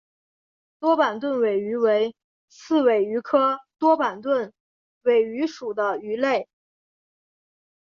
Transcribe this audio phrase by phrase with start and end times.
[0.79, 2.15] 多板盾尾鱼为
[2.49, 4.51] 刺尾鱼科多板盾
[5.03, 6.49] 尾鱼属的鱼类。